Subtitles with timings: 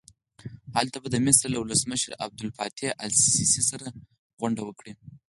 [0.75, 3.87] هلته به د مصر له ولسمشر عبدالفتاح السیسي سره
[4.39, 4.93] غونډه وکړي.